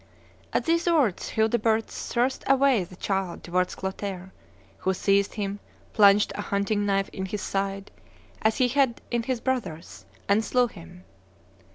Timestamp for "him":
5.35-5.59, 10.65-11.03